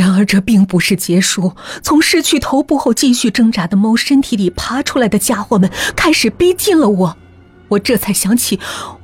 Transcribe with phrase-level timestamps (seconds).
[0.00, 7.16] 然而这并不是结束，从失去头部后继续挣扎的猫身体里爬出来的家伙们开始逼近了我。
[7.68, 8.58] 我这才想起，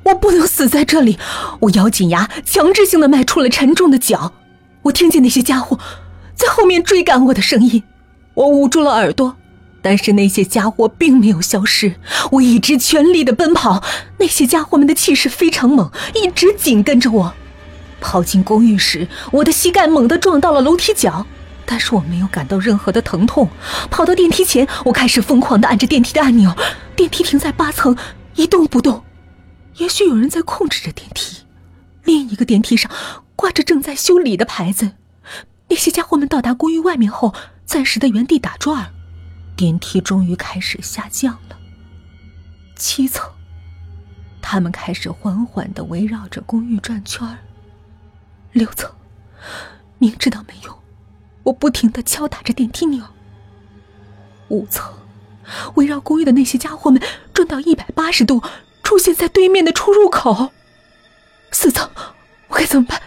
[0.05, 1.19] 我不能死在这里。
[1.61, 4.33] 我咬紧牙，强制性的迈出了沉重的脚。
[4.85, 5.79] 我听见那些家伙
[6.35, 7.83] 在后面追赶我的声音，
[8.33, 9.37] 我捂住了耳朵。
[9.83, 11.97] 但是那些家伙并没有消失，
[12.33, 13.85] 我一直全力的奔跑。
[14.17, 17.35] 那些家伙们的气势非常猛，一直紧跟着我。
[18.07, 21.27] 跑进公寓时，我的膝盖猛地撞到了楼梯角，
[21.65, 23.49] 但是我没有感到任何的疼痛。
[23.91, 26.55] 跑到电梯前，我开始疯狂的按着电梯的按钮，
[26.95, 27.97] 电梯停在八层。
[28.37, 29.03] 一动不动，
[29.79, 31.39] 也许有人在控制着电梯。
[32.05, 32.89] 另一个电梯上
[33.35, 34.93] 挂着正在修理的牌子。
[35.69, 38.93] 那些家伙们到达公寓外面后，暂时的原地打转。
[39.57, 41.57] 电梯终于开始下降了。
[42.77, 43.29] 七层，
[44.41, 47.39] 他们开始缓缓的围绕着公寓转圈儿。
[48.57, 48.91] 六层，
[49.99, 50.75] 明知道没用，
[51.43, 53.05] 我不停的敲打着电梯钮。
[54.49, 54.91] 五层。
[55.75, 57.01] 围绕公寓的那些家伙们
[57.35, 58.43] 转到一百八十度，
[58.83, 60.51] 出现在对面的出入口。
[61.53, 61.91] 四层，
[62.49, 63.01] 我该怎么办？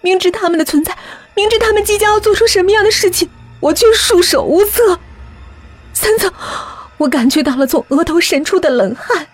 [0.00, 0.96] 明知他们的存在，
[1.34, 5.00] 明知他们即将要做出什么样的事情，我却束手无策。
[5.92, 6.32] 三层，
[6.98, 9.26] 我感觉到了从额头渗出的冷汗。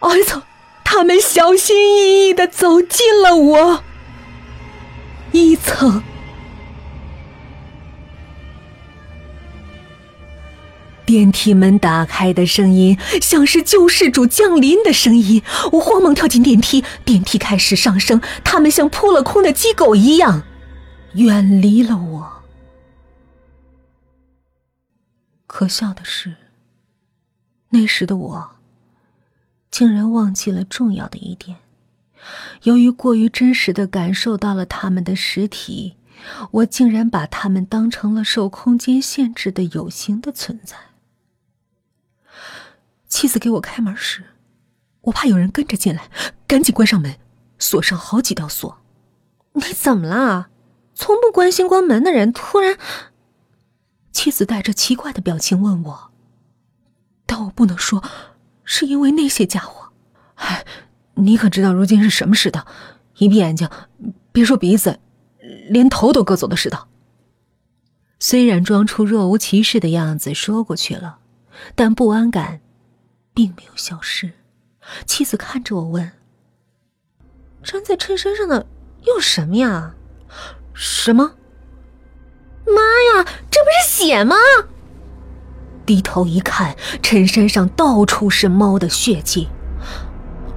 [0.00, 0.42] 二层，
[0.84, 3.82] 他们小心翼翼的走近了我。
[5.32, 6.02] 一层。
[11.04, 15.40] 电梯门打开的声音像是救世主降临的声音，
[15.72, 20.42] 我慌忙跳进电梯，电梯开始上升，他们像扑了空的鸡狗一样，
[21.14, 22.42] 远离了我。
[25.46, 26.34] 可笑的是，
[27.70, 28.50] 那时的我
[29.70, 31.58] 竟然忘记了重要的一点：
[32.62, 35.96] 由于过于真实的感受到了他们的实体，
[36.50, 40.76] 我竟然把他们当成了受空间限制的有形的存在。
[43.08, 44.24] 妻子给我开门时，
[45.02, 46.10] 我怕有人跟着进来，
[46.46, 47.18] 赶紧关上门，
[47.58, 48.78] 锁上好几道锁。
[49.52, 50.48] 你怎么了？
[50.94, 52.78] 从不关心关门的人突然……
[54.10, 56.10] 妻子带着奇怪的表情问我，
[57.26, 58.02] 但我不能说，
[58.64, 59.92] 是因为那些家伙。
[60.36, 60.64] 哎，
[61.16, 62.66] 你可知道如今是什么世道？
[63.18, 63.68] 一闭眼睛，
[64.32, 65.00] 别说鼻子，
[65.68, 66.88] 连头都割走的世道。
[68.20, 71.18] 虽然装出若无其事的样子说过去了，
[71.74, 72.60] 但不安感。
[73.36, 74.32] 并没有消失。
[75.04, 76.12] 妻子看着我问
[77.64, 78.66] ：“粘在衬衫上的
[79.04, 79.94] 又什么呀？
[80.72, 81.34] 什么？
[82.64, 82.72] 妈
[83.20, 84.34] 呀，这不是血吗？”
[85.84, 89.48] 低头一看，衬衫上到处是猫的血迹。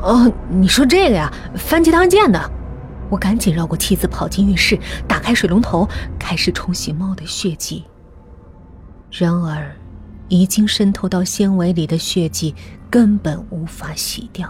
[0.01, 1.31] 哦，你说这个呀？
[1.55, 2.51] 番茄汤溅的。
[3.09, 5.87] 我赶紧绕过妻子，跑进浴室，打开水龙头，
[6.19, 7.83] 开始冲洗猫的血迹。
[9.11, 9.75] 然而。
[10.31, 12.53] 已经渗透到纤维里的血迹
[12.87, 14.47] 根本无法洗掉。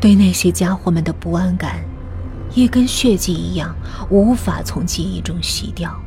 [0.00, 1.84] 对那些家伙们的不安感，
[2.54, 3.74] 也跟血迹一样，
[4.08, 6.00] 无法从记忆中洗掉。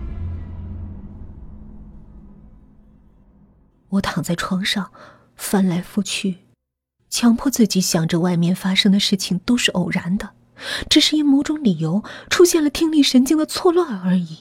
[3.89, 4.89] 我躺在床上，
[5.35, 6.37] 翻来覆去，
[7.11, 10.29] 强迫自己想着外面发生的事情都是偶然的，
[10.89, 14.37] 只是因某种理由出现了听力神经的错乱而已。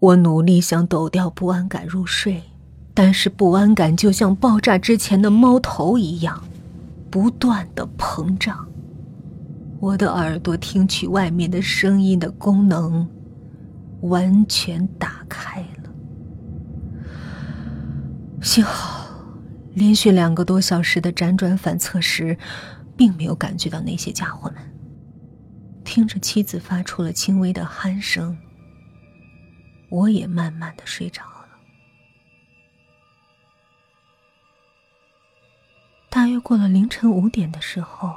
[0.00, 2.42] 我努力想抖掉不安感入睡，
[2.92, 6.42] 但是不安感就像爆炸之前的猫头一样，
[7.10, 8.68] 不断的膨胀。
[9.78, 13.06] 我的耳朵听取外面的声音的功能
[14.00, 15.90] 完全打开了。
[18.42, 18.95] 幸好，
[19.76, 22.38] 连续两个多小时的辗转反侧时，
[22.96, 24.72] 并没有感觉到那些家伙们。
[25.84, 28.38] 听着妻子发出了轻微的鼾声。
[29.90, 31.46] 我也慢慢的睡着了。
[36.08, 38.16] 大约过了凌晨五点的时候，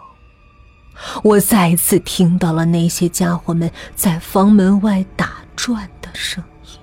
[1.25, 6.79] 我再次听到了那些家伙们在房门外打转的声音。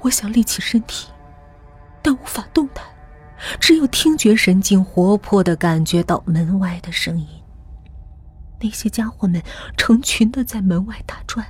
[0.00, 1.08] 我想立起身体，
[2.02, 2.84] 但无法动弹，
[3.60, 7.26] 只有听觉神经活泼的感觉到门外的声音。
[8.60, 9.42] 那些家伙们
[9.76, 11.46] 成群的在门外打转。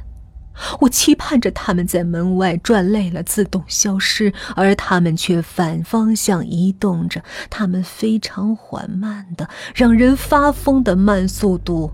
[0.80, 7.22] 我期盼着他们在门外转累了自动消失，而他们却反方向移动着。
[7.50, 11.90] 他们非常缓慢的，让人发疯的慢速度，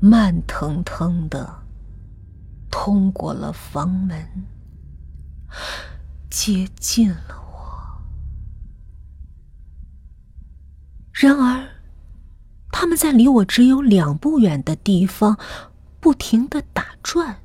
[0.00, 1.62] 慢腾腾的
[2.70, 4.16] 通过了房门，
[6.30, 7.45] 接近了
[11.18, 11.68] 然而，
[12.70, 15.38] 他们在离我只有两步远的地方。
[15.98, 17.42] 不停的打转，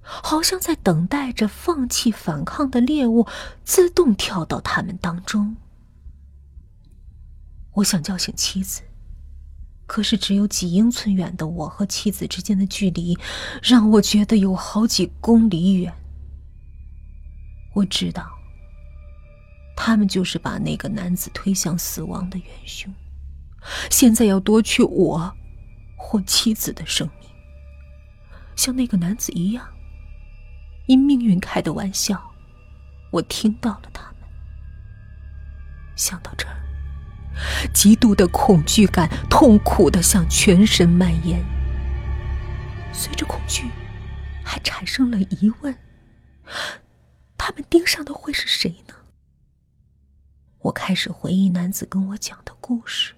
[0.00, 3.26] 好像在等待着放弃反抗的猎物
[3.64, 5.56] 自动跳到他们当中。
[7.72, 8.82] 我想叫醒妻子，
[9.88, 13.18] 可是只有几英寸远的我和妻子之间的距离，
[13.60, 15.92] 让我觉得有好几公里远。
[17.74, 18.24] 我知道，
[19.76, 22.94] 他们就是把那个男子推向死亡的元凶，
[23.90, 25.36] 现在要夺去我
[25.96, 27.28] 或妻子的生命，
[28.54, 29.66] 像那个男子一样。
[30.86, 32.32] 因命运开的玩笑，
[33.10, 34.14] 我听到了他们。
[35.96, 36.54] 想到这儿，
[37.74, 41.44] 极度的恐惧感痛苦的向全身蔓延。
[42.92, 43.68] 随着恐惧，
[44.44, 45.76] 还产生了疑问。
[47.36, 48.94] 他们盯上的会是谁呢？
[50.60, 53.14] 我开始回忆男子跟我讲的故事，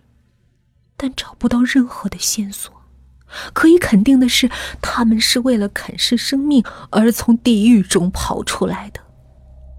[0.99, 2.71] 但找不到任何的线索。
[3.53, 4.51] 可以肯定的是，
[4.83, 9.01] 他们是为了啃噬生命而从地狱中跑出来的。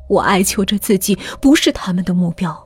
[0.07, 2.65] 我哀求着自己不是他们的目标。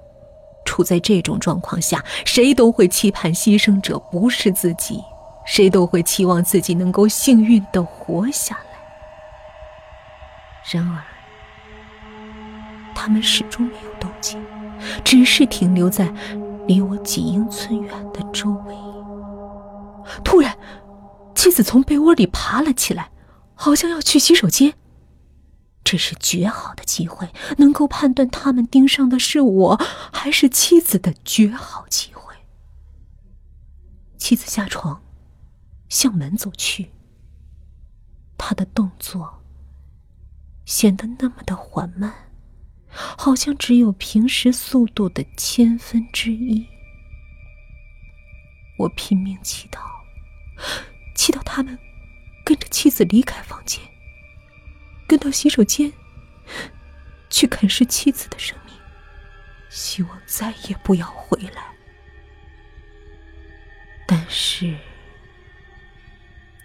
[0.66, 5.04] 处在这种状况下，谁都会期盼牺牲者不是自己，
[5.46, 8.80] 谁都会期望自己能够幸运的活下来。
[10.72, 11.04] 然而。
[12.96, 14.42] 他们始终没有动静，
[15.04, 16.08] 只是停留在
[16.68, 18.76] 离我几英寸远的周围。
[20.24, 20.58] 突然，
[21.36, 23.12] 妻子从被窝里爬了起来，
[23.56, 24.74] 好像要去洗手间。
[25.84, 29.82] 这是绝好的机会，能够判断他们盯上的是我
[30.12, 32.34] 还是妻子的绝好机会。
[34.18, 35.02] 妻子下床，
[35.90, 36.92] 向门走去。
[38.38, 39.42] 他的动作
[40.66, 42.33] 显得那么的缓慢。
[42.94, 46.68] 好像只有平时速度的千分之一。
[48.78, 49.80] 我拼命祈祷，
[51.16, 51.78] 祈祷他们
[52.44, 53.82] 跟着妻子离开房间，
[55.08, 55.92] 跟到洗手间，
[57.30, 58.76] 去啃食妻子的生命，
[59.70, 61.64] 希望再也不要回来。
[64.08, 64.76] 但是，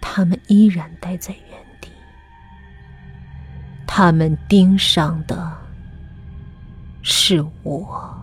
[0.01, 1.89] 他们依然待在原地，
[3.87, 5.68] 他们盯上的。
[7.01, 8.15] 是我。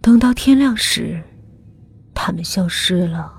[0.00, 1.22] 等到天亮时，
[2.12, 3.32] 他们消失了。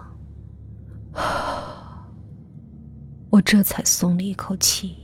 [3.29, 4.95] 我这才松了一口气。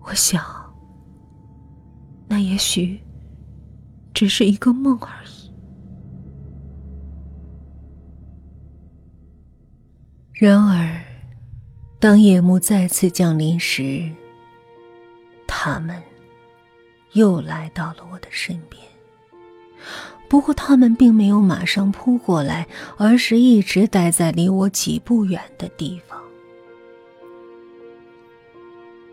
[0.00, 0.42] 我想，
[2.28, 3.00] 那也许
[4.14, 5.52] 只是一个梦而已。
[10.32, 10.97] 然而。
[12.00, 14.08] 当夜幕再次降临时，
[15.48, 16.00] 他们
[17.12, 18.80] 又来到了我的身边。
[20.28, 22.68] 不过，他们并没有马上扑过来，
[22.98, 26.22] 而是一直待在离我几步远的地方。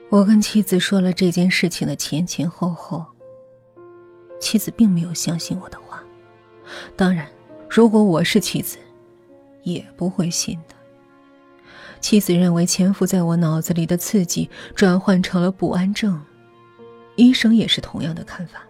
[0.10, 3.04] 我跟妻子说了这件事情的前前后后，
[4.40, 6.04] 妻子并没有相信我的话。
[6.96, 7.28] 当然，
[7.68, 8.78] 如果我是妻子，
[9.64, 10.75] 也不会信的。
[12.06, 16.22] 妻子认为潜伏在我脑子里的刺激转换成了不安症，
[17.16, 18.62] 医生也是同样的看法。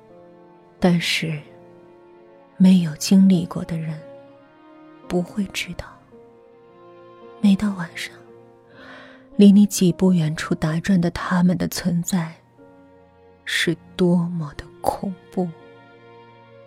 [0.80, 1.38] 但是，
[2.56, 4.00] 没有经历过的人
[5.06, 5.86] 不会知道，
[7.42, 8.16] 每到晚上，
[9.36, 12.34] 离你几步远处打转的他们的存在，
[13.44, 15.46] 是多么的恐怖，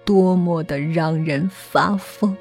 [0.05, 2.37] 多么的让人发疯。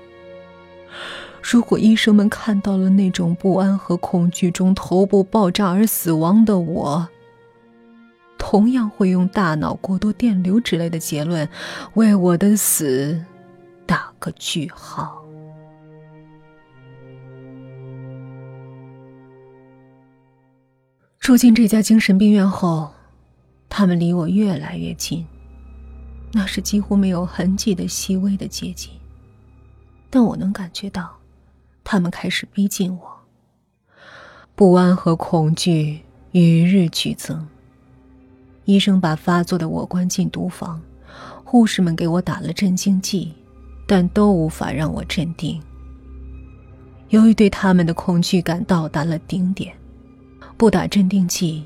[1.50, 7.08] 如果医生们看到了那种不安和恐惧中头部爆炸而死亡的我，
[8.38, 11.48] 同样会用大脑过多电流之类的结论
[11.94, 13.24] 为我的死
[13.86, 15.24] 打个句号。
[21.18, 22.92] 住进这家精神病院后，
[23.70, 25.25] 他们离我越来越近，
[26.34, 28.92] 那是几乎没有痕迹的细微的接近，
[30.10, 31.18] 但我能感觉到。
[31.89, 33.01] 他们开始逼近我，
[34.56, 36.01] 不安和恐惧
[36.34, 37.48] 与日俱增。
[38.65, 40.82] 医生把发作的我关进毒房，
[41.46, 43.34] 护士们给我打了镇静剂，
[43.88, 45.62] 但都无法让我镇定。
[47.08, 49.74] 由于对他们的恐惧感到达了顶点，
[50.58, 51.63] 不打镇定剂，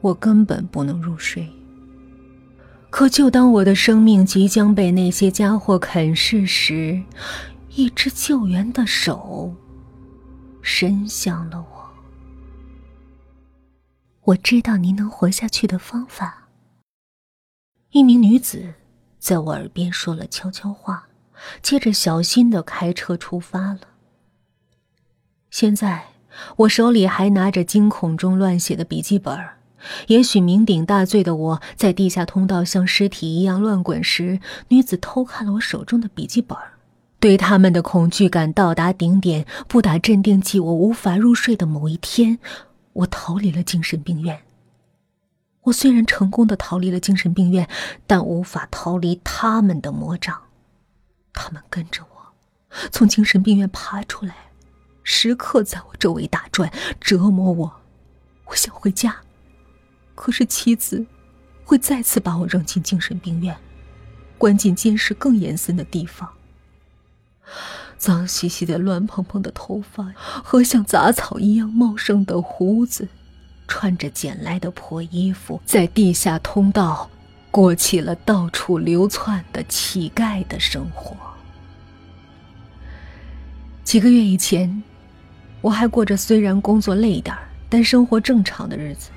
[0.00, 1.44] 我根本不能入睡。
[2.88, 7.02] 可就当我的生命即将被那些家伙啃噬时，
[7.80, 9.56] 一只救援的手
[10.60, 11.90] 伸向了我。
[14.24, 16.48] 我知道您能活下去的方法。
[17.92, 18.74] 一名女子
[19.18, 21.08] 在我耳边说了悄悄话，
[21.62, 23.80] 接着小心的开车出发了。
[25.48, 26.08] 现在
[26.58, 29.34] 我手里还拿着惊恐中乱写的笔记本
[30.08, 36.58] 也许酩酊大醉的我在地下通道像尸体一样乱滚时，女子偷看了我手中的笔记本
[37.20, 42.38] 对他们的恐惧感到达顶点，不打镇定剂，我无法入睡的某一天，
[42.94, 44.40] 我逃离了精神病院。
[45.64, 47.68] 我虽然成功的逃离了精神病院，
[48.06, 50.40] 但无法逃离他们的魔掌。
[51.34, 52.32] 他们跟着我，
[52.90, 54.34] 从精神病院爬出来，
[55.02, 57.80] 时刻在我周围打转，折磨我。
[58.46, 59.14] 我想回家，
[60.14, 61.04] 可是妻子
[61.64, 63.54] 会再次把我扔进精神病院，
[64.38, 66.26] 关进监视更严森的地方。
[67.98, 73.08] 脏兮兮的、乱蓬蓬的头发和像杂草一样茂盛的胡子，
[73.68, 77.10] 穿着捡来的破衣服，在地下通道
[77.50, 81.16] 过起了到处流窜的乞丐的生活。
[83.84, 84.82] 几个月以前，
[85.60, 87.36] 我还过着虽然工作累点
[87.68, 89.10] 但生活正常的日子。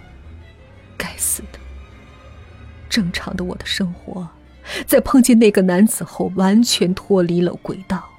[0.97, 1.59] 该死的，
[2.89, 4.27] 正常的我的生活，
[4.85, 8.09] 在碰见那个男子后，完全脱离了轨道。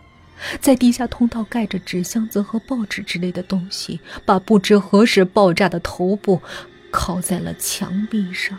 [0.61, 6.43] 在地下通道盖着纸箱子和报纸之类的东西，把不知何时爆炸的头部
[6.91, 8.59] 靠在了墙壁上。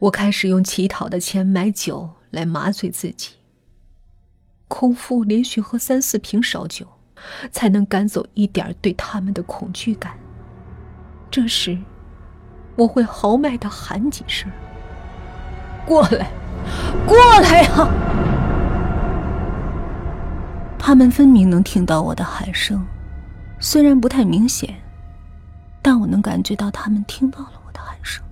[0.00, 3.32] 我开始用乞讨的钱买酒来麻醉自己，
[4.68, 6.86] 空腹连续喝三四瓶烧酒，
[7.50, 10.18] 才能赶走一点对他们的恐惧感。
[11.30, 11.78] 这时，
[12.76, 14.50] 我会豪迈的喊几声
[15.84, 16.32] ：“过来，
[17.06, 17.88] 过来呀！”
[20.90, 22.84] 他们分明能听到我的喊声，
[23.60, 24.74] 虽然不太明显，
[25.80, 28.24] 但我能感觉到他们听到了我的喊声。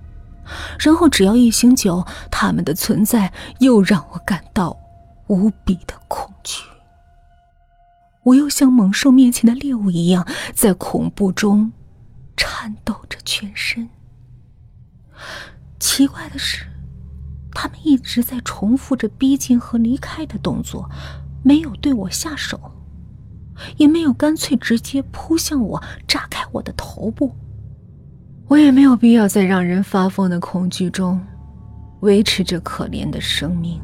[0.77, 4.77] 然后只要一醒酒，他们的存在又让我感到
[5.27, 6.61] 无比的恐惧。
[8.23, 11.71] 我又像猛兽面前的猎物一样，在恐怖中
[12.35, 13.87] 颤抖着全身。
[15.79, 16.65] 奇怪的是，
[17.53, 20.89] 他们一直在重复着逼近和离开的动作。
[21.43, 22.59] 没有对我下手，
[23.77, 27.33] 也没有干脆直接扑向我，炸开我的头部。
[28.47, 31.19] 我也没有必要在让人发疯的恐惧中
[31.99, 33.79] 维持着可怜的生命。